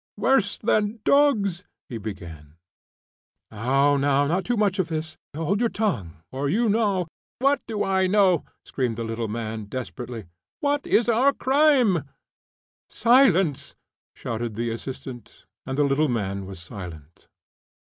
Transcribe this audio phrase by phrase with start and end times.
[0.17, 2.55] "Worse than dogs," he began.
[3.51, 5.15] "Now, now; not too much of this.
[5.35, 10.25] Hold your tongue, or you know" "What do I know?" screamed the little man, desperately.
[10.59, 12.09] "What is our crime?"
[12.89, 13.75] "Silence!"
[14.15, 17.27] shouted the assistant, and the little man was silent.